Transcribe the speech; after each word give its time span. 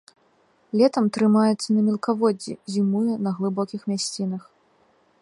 Летам 0.79 1.05
трымаецца 1.17 1.67
на 1.77 1.81
мелкаводдзі, 1.89 2.53
зімуе 2.77 3.13
на 3.27 3.39
глыбокіх 3.41 3.81
мясцінах. 3.93 4.43